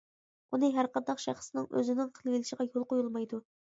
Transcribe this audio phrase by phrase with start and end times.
[0.55, 3.45] ئۇنى ھەر قانداق شەخسنىڭ ئۆزىنىڭ قىلىۋېلىشىغا يول قويۇلمايدۇ.